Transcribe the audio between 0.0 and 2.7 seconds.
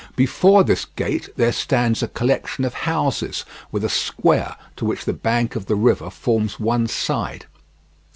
Before this gate there stands a collection